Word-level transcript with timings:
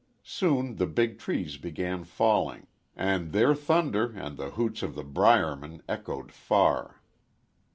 Soon 0.23 0.77
the 0.77 0.87
big 0.87 1.19
trees 1.19 1.57
began 1.57 2.05
falling 2.05 2.65
and 2.95 3.33
their 3.33 3.53
thunder 3.53 4.11
and 4.17 4.35
the 4.35 4.49
hoots 4.49 4.81
of 4.81 4.95
the 4.95 5.03
"briermen" 5.05 5.83
echoed 5.87 6.31
far. 6.31 7.03